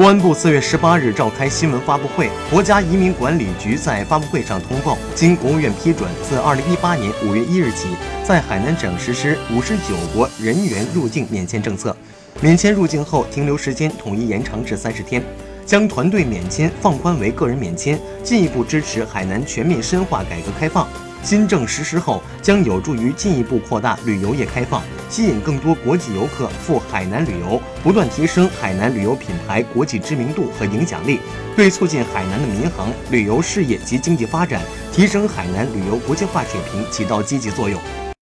[0.00, 7.88] 公安部四月十八日召开新闻发布会，国家移民管理局在发布会上通报，经国务院批准，自二零一八年五月一日起，
[8.24, 11.94] 在海南省实施五十九国人员入境免签政策。
[12.40, 15.22] 免签入境后停留时间统一延长至三十天，
[15.70, 20.88] 将团队免签放宽为个人免签，进一步支持海南全面深化改革开放。
[21.22, 31.20] 新政实施后，将有助于进一步扩大旅游业开放，吸引更多国际游客赴海南旅游，不断提升海南旅游品牌国际知名度和影响力，
[31.54, 34.60] 对促进海南的民航旅游事业及经济发展，
[34.92, 37.80] 提升海南旅游国际化水平起到积极作用。